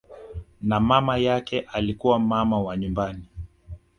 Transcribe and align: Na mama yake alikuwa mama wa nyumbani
Na 0.61 0.79
mama 0.79 1.17
yake 1.17 1.59
alikuwa 1.61 2.19
mama 2.19 2.61
wa 2.61 2.77
nyumbani 2.77 3.25